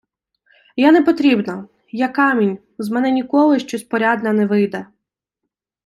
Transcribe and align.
Я 0.83 0.91
непотрібна, 0.91 1.67
я 1.91 2.07
камінь, 2.07 2.57
з 2.79 2.89
мене 2.89 3.11
ніколи 3.11 3.59
щось 3.59 3.83
порядне 3.83 4.33
не 4.33 4.45
вийде! 4.47 4.85